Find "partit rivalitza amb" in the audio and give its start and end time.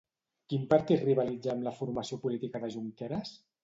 0.71-1.69